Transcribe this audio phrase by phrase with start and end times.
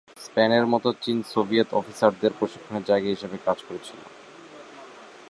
[0.17, 3.99] স্পেনের মতো, চীন সোভিয়েত অফিসারদের প্রশিক্ষণের জায়গা হিসাবে কাজ করেছিল।